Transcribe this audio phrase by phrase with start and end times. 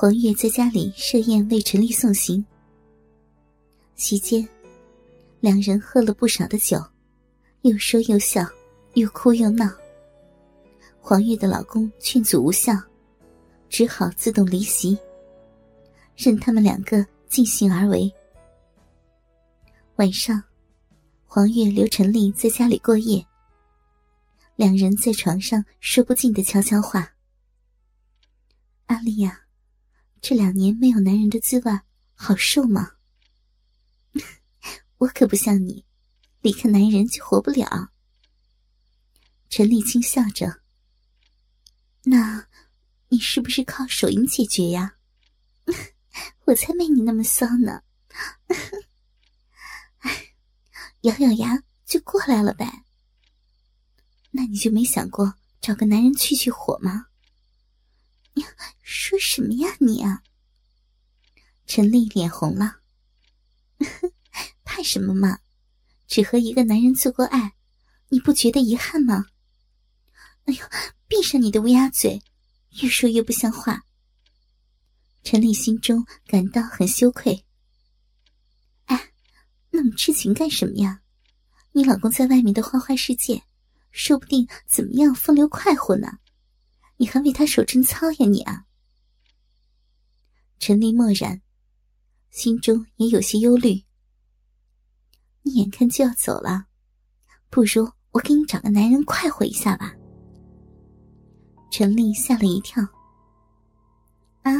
[0.00, 2.46] 黄月在家里设宴为陈丽送行，
[3.96, 4.48] 席间，
[5.40, 6.80] 两人喝了不少的酒，
[7.62, 8.46] 又说又笑，
[8.94, 9.68] 又哭又闹。
[11.00, 12.80] 黄月的老公劝阻无效，
[13.68, 14.96] 只好自动离席，
[16.14, 18.08] 任他们两个尽兴而为。
[19.96, 20.40] 晚上，
[21.26, 23.26] 黄月留陈丽在家里过夜，
[24.54, 27.14] 两人在床上说不尽的悄悄话。
[28.86, 29.40] 阿丽呀。
[30.20, 31.80] 这两年没有男人的滋味，
[32.14, 32.92] 好受吗？
[34.98, 35.84] 我可不像你，
[36.40, 37.92] 离开男人就活不了。
[39.48, 40.60] 陈立青笑着
[42.04, 42.48] ：“那，
[43.08, 44.96] 你是不是靠手淫解决呀？
[46.46, 47.82] 我才没你那么骚呢！
[51.02, 52.84] 咬咬牙就过来了呗。
[54.32, 57.06] 那你就没想过找个男人去去火吗？”
[58.82, 60.22] 说什么呀你啊！
[61.66, 62.78] 陈丽脸红了，
[64.64, 65.38] 怕什么嘛？
[66.06, 67.52] 只和一个男人做过爱，
[68.08, 69.26] 你不觉得遗憾吗？
[70.44, 70.64] 哎呦，
[71.06, 72.22] 闭上你的乌鸦嘴，
[72.80, 73.84] 越说越不像话。
[75.22, 77.44] 陈丽心中感到很羞愧。
[78.86, 79.12] 哎，
[79.70, 81.02] 那么痴情干什么呀？
[81.72, 83.42] 你老公在外面的花花世界，
[83.90, 86.18] 说不定怎么样风流快活呢？
[86.98, 88.66] 你还为他守贞操呀你啊！
[90.58, 91.40] 陈丽默然，
[92.30, 93.84] 心中也有些忧虑。
[95.42, 96.66] 你眼看就要走了，
[97.48, 99.94] 不如我给你找个男人快活一下吧。
[101.70, 102.82] 陈丽吓了一跳。
[104.42, 104.52] 啊，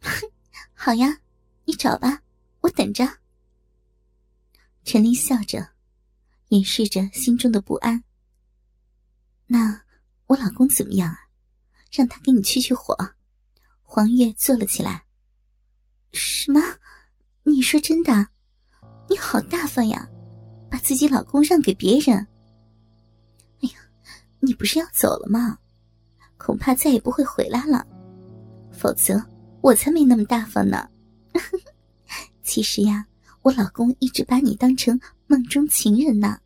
[0.72, 1.20] 好呀，
[1.66, 2.22] 你找吧，
[2.60, 3.06] 我等着。
[4.84, 5.74] 陈丽笑着，
[6.48, 8.02] 掩饰着心中的不安。
[9.46, 9.82] 那
[10.28, 11.18] 我老公怎么样啊？
[11.92, 12.96] 让他给你去去火。
[13.82, 15.04] 黄月坐了起来。
[16.12, 16.60] 什么？
[17.44, 18.28] 你说真的？
[19.08, 20.08] 你好大方呀，
[20.70, 22.16] 把自己老公让给别人。
[23.60, 23.74] 哎呀，
[24.40, 25.58] 你不是要走了吗？
[26.38, 27.86] 恐怕再也不会回来了。
[28.72, 29.22] 否则，
[29.60, 30.88] 我才没那么大方呢。
[32.42, 33.06] 其实呀，
[33.42, 36.40] 我老公一直把你当成梦中情人呢。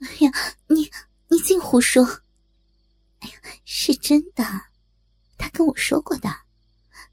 [0.00, 0.32] 哎呀，
[0.68, 0.90] 你
[1.28, 2.21] 你净胡说！
[3.74, 4.44] 是真的。
[5.38, 6.28] 他跟我说过的，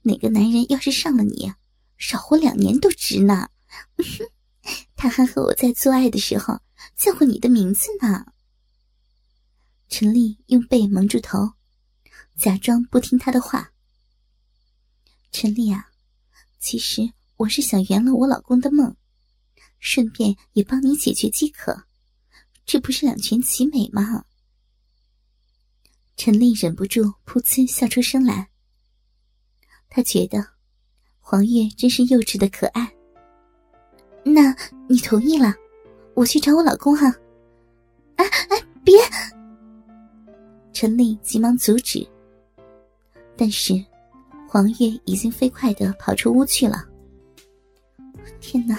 [0.02, 1.54] 哪个男人要是上了你，
[1.98, 3.48] 少活两年都值呢。
[4.94, 6.60] 他还和我在做爱的时候
[6.98, 8.26] 叫过你的名字呢。
[9.88, 11.54] 陈丽用背蒙住头，
[12.38, 13.72] 假装不听他的话。
[15.32, 15.90] 陈丽啊，
[16.60, 18.98] 其实我是想圆了我老公的梦，
[19.80, 21.86] 顺便也帮你解决饥渴，
[22.66, 24.26] 这不是两全其美吗？
[26.20, 28.46] 陈丽忍不住噗呲笑出声来。
[29.90, 30.46] 他觉得
[31.22, 32.94] 黄月真是幼稚的可爱。
[34.26, 34.54] 那
[34.90, 35.56] 你同意了？
[36.16, 37.08] 我去找我老公哈。
[38.18, 39.00] 哎哎，别！
[40.74, 42.06] 陈丽急忙阻止。
[43.38, 43.74] 但是
[44.46, 46.86] 黄月已经飞快的跑出屋去了。
[48.42, 48.78] 天哪，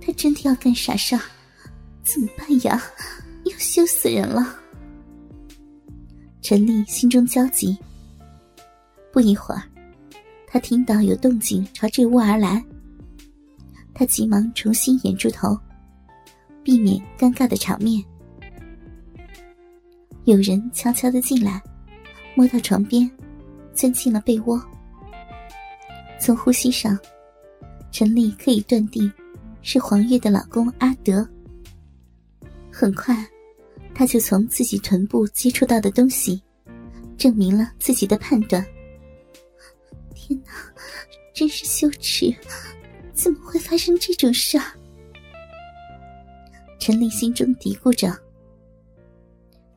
[0.00, 1.18] 他真的要干傻事？
[2.04, 2.80] 怎么办呀？
[3.46, 4.61] 要羞死人了！
[6.42, 7.78] 陈丽心中焦急。
[9.12, 9.62] 不一会儿，
[10.46, 12.62] 他听到有动静朝这屋而来。
[13.94, 15.56] 他急忙重新掩住头，
[16.64, 18.04] 避免尴尬的场面。
[20.24, 21.62] 有人悄悄的进来，
[22.34, 23.08] 摸到床边，
[23.72, 24.60] 钻进了被窝。
[26.18, 26.98] 从呼吸上，
[27.92, 29.10] 陈丽可以断定
[29.62, 31.26] 是黄月的老公阿德。
[32.70, 33.14] 很快。
[33.94, 36.42] 他就从自己臀部接触到的东西，
[37.16, 38.64] 证明了自己的判断。
[40.14, 40.52] 天哪，
[41.34, 42.34] 真是羞耻！
[43.12, 44.64] 怎么会发生这种事儿？
[46.80, 48.12] 陈丽心中嘀咕着。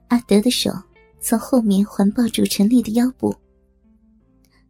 [0.08, 0.72] 阿德的手
[1.20, 3.36] 从后面环抱住陈丽的腰部，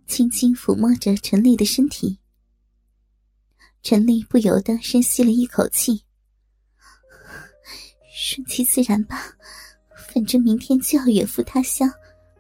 [0.08, 2.18] 轻轻抚摸着陈丽的身体。
[3.84, 6.02] 陈丽不由得深吸了一口气。
[8.28, 9.22] 顺其自然吧，
[10.10, 11.88] 反正明天就要远赴他乡，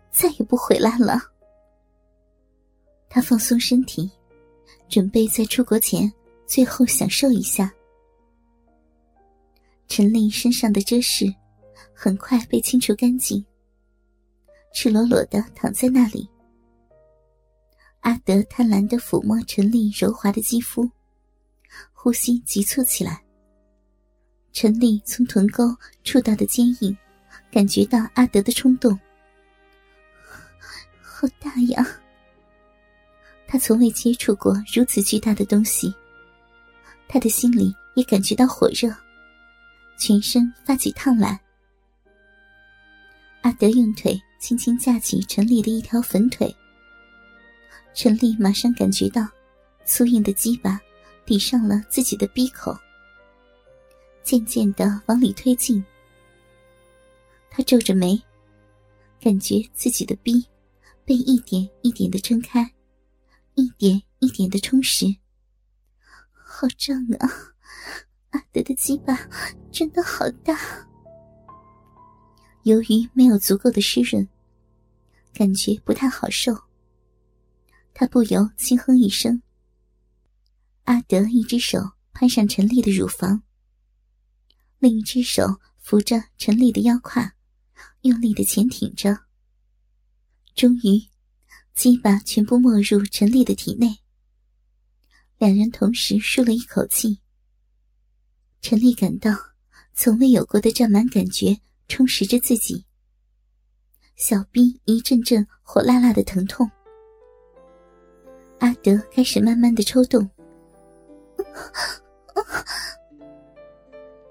[0.09, 1.21] 再也不回来了。
[3.07, 4.09] 他放松身体，
[4.89, 6.11] 准备在出国前
[6.47, 7.71] 最后享受一下。
[9.87, 11.31] 陈丽身上的遮饰
[11.93, 13.45] 很快被清除干净，
[14.73, 16.27] 赤裸裸的躺在那里。
[17.99, 20.89] 阿德贪婪的抚摸陈丽柔滑的肌肤，
[21.93, 23.23] 呼吸急促起来。
[24.55, 25.75] 陈丽从臀沟
[26.05, 26.97] 触到的坚硬，
[27.51, 28.97] 感觉到阿德的冲动，
[31.01, 31.85] 好大呀！
[33.49, 35.93] 他从未接触过如此巨大的东西，
[37.05, 38.89] 他的心里也感觉到火热。
[39.97, 41.37] 全身发起烫来，
[43.41, 46.55] 阿德用腿轻轻架起陈丽的一条粉腿。
[47.93, 49.27] 陈丽马上感觉到
[49.83, 50.79] 粗硬的鸡巴
[51.25, 52.73] 抵上了自己的鼻口，
[54.25, 55.81] 渐渐的往里推进。
[57.49, 58.21] 他皱着眉，
[59.21, 60.45] 感觉自己的逼
[61.05, 62.73] 被一点一点的撑开，
[63.53, 65.05] 一点一点的充实。
[66.33, 67.29] 好胀啊！
[68.31, 69.17] 阿德的鸡巴
[69.71, 70.57] 真的好大，
[72.63, 74.27] 由于没有足够的湿润，
[75.33, 76.53] 感觉不太好受。
[77.93, 79.41] 他不由轻哼一声。
[80.83, 81.79] 阿德一只手
[82.11, 83.41] 攀上陈丽的乳房，
[84.85, 87.33] 另一只手扶着陈丽的腰胯，
[88.01, 89.17] 用力的前挺着。
[90.53, 91.09] 终于，
[91.73, 93.97] 鸡巴全部没入陈丽的体内，
[95.39, 97.19] 两人同时舒了一口气。
[98.61, 99.31] 陈丽感到
[99.95, 102.85] 从未有过的胀满感觉充实着自己，
[104.15, 106.69] 小臂一阵阵火辣辣的疼痛。
[108.59, 110.29] 阿德开始慢慢的抽动，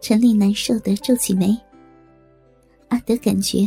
[0.05, 1.59] 陈丽难受的皱起眉。
[2.89, 3.67] 阿德感觉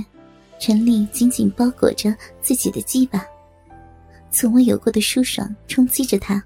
[0.60, 3.26] 陈丽紧紧包裹着自己的鸡巴，
[4.30, 6.40] 从未有过的舒爽冲击着他，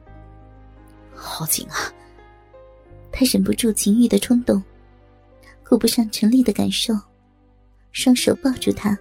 [1.14, 1.92] 好紧啊！
[3.12, 4.64] 他忍不住情欲的冲动，
[5.68, 6.94] 顾不上陈丽的感受，
[7.92, 8.98] 双手抱住她，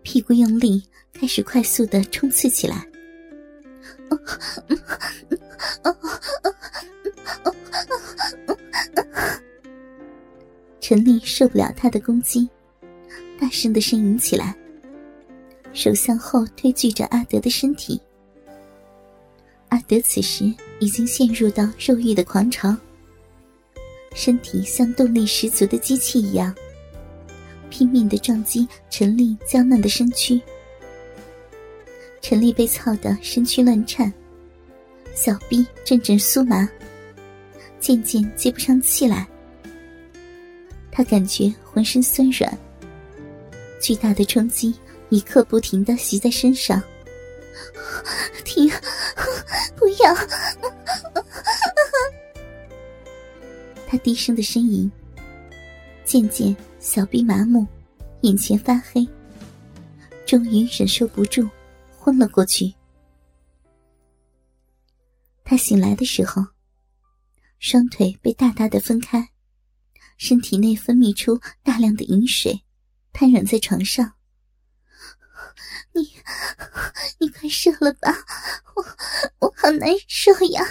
[0.00, 0.82] 屁股用力，
[1.12, 2.82] 开始快速的冲刺起来。
[10.88, 12.48] 陈丽受不了他的攻击，
[13.38, 14.56] 大声的呻吟起来，
[15.74, 18.00] 手向后推拒着阿德的身体。
[19.68, 20.50] 阿德此时
[20.80, 22.74] 已经陷入到肉欲的狂潮。
[24.14, 26.54] 身体像动力十足的机器一样，
[27.68, 30.40] 拼命的撞击陈丽娇嫩的身躯。
[32.22, 34.10] 陈丽被操得身躯乱颤，
[35.14, 36.66] 小臂阵阵酥麻，
[37.78, 39.28] 渐渐接不上气来。
[40.98, 42.58] 他感觉浑身酸软，
[43.80, 44.74] 巨大的冲击
[45.10, 46.82] 一刻不停的袭在身上。
[48.44, 48.68] 停，
[49.76, 50.12] 不要！
[53.86, 54.90] 他低声的呻吟，
[56.04, 57.64] 渐渐小臂麻木，
[58.22, 59.06] 眼前发黑，
[60.26, 61.48] 终于忍受不住，
[61.96, 62.74] 昏了过去。
[65.44, 66.44] 他醒来的时候，
[67.60, 69.24] 双腿被大大的分开，
[70.18, 72.64] 身体内分泌出大量的饮水，
[73.12, 74.12] 瘫软在床上。
[75.92, 76.12] 你，
[77.18, 78.12] 你快射了吧，
[78.74, 78.84] 我
[79.38, 80.62] 我好难受呀！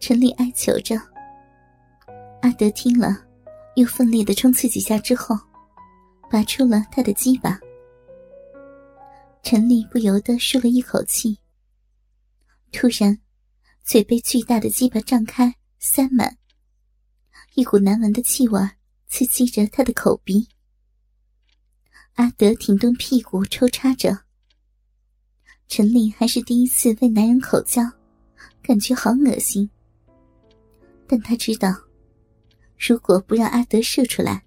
[0.00, 0.96] 陈丽哀求着。
[2.42, 3.24] 阿德听了，
[3.76, 5.36] 又奋力的冲刺几下之后，
[6.28, 7.58] 拔出了他的鸡巴。
[9.44, 11.38] 陈丽不由得舒了一口气。
[12.72, 13.16] 突然，
[13.84, 16.36] 嘴被巨大的鸡巴张开塞满，
[17.54, 18.60] 一股难闻的气味
[19.08, 20.48] 刺激着他的口鼻。
[22.14, 24.18] 阿德挺顿屁股抽插着。
[25.68, 27.82] 陈丽还是第一次为男人口交，
[28.62, 29.68] 感觉好恶心。
[31.06, 31.74] 但他知道。
[32.78, 34.42] 如果不让阿德射出来，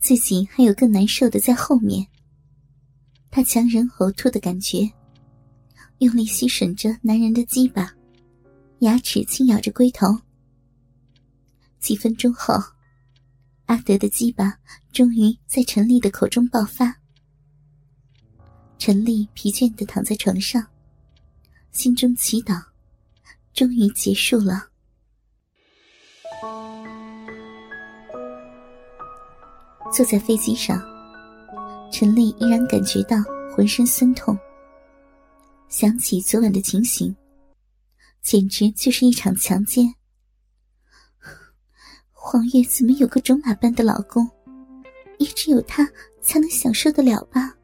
[0.00, 2.04] 自己还有更难受的在后面。
[3.30, 4.90] 他强忍呕吐的感觉，
[5.98, 7.94] 用力吸吮着男人的鸡巴，
[8.80, 10.08] 牙齿轻咬着龟头。
[11.86, 12.52] 几分钟后，
[13.66, 14.58] 阿德的鸡巴
[14.92, 16.92] 终于在陈丽的口中爆发。
[18.76, 20.66] 陈丽疲倦的躺在床上，
[21.70, 22.60] 心中祈祷，
[23.54, 24.68] 终于结束了。
[29.94, 30.82] 坐在飞机上，
[31.92, 33.16] 陈丽依然感觉到
[33.54, 34.36] 浑身酸痛。
[35.68, 37.14] 想起昨晚的情形，
[38.22, 39.94] 简直就是一场强奸。
[42.28, 44.28] 黄月怎么有个种马般的老公？
[45.18, 45.88] 也只有他
[46.20, 47.54] 才能享受得了吧？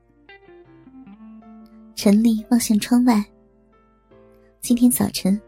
[1.97, 3.25] 陈丽望向窗外。
[4.61, 5.39] 今天早晨，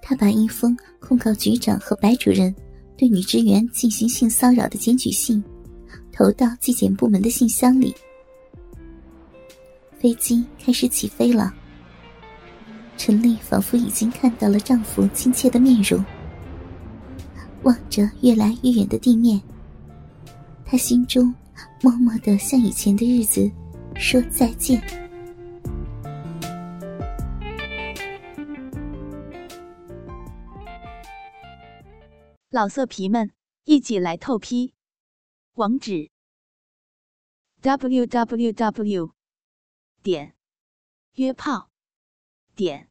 [0.00, 2.52] 他把一封控告局长和白主任
[2.96, 5.44] 对女职员进行性骚扰的检举信
[6.10, 7.94] 投到纪检部门的信箱里。
[9.98, 11.54] 飞机开始起飞了。
[12.96, 16.02] 陈丽仿佛已经看到了丈夫亲切的面容，
[17.62, 19.42] 望着越来越远的地面，
[20.64, 21.34] 他心中
[21.82, 23.50] 默默的向以前的日子
[23.96, 24.80] 说再见。
[32.50, 33.30] 老色皮们，
[33.64, 34.72] 一起来透批，
[35.54, 36.10] 网址
[37.60, 39.10] ：w w w.
[40.02, 40.34] 点
[41.14, 41.70] 约炮
[42.54, 42.88] 点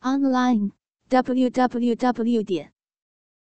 [0.00, 0.70] online
[1.08, 2.42] w w w.
[2.42, 2.72] 点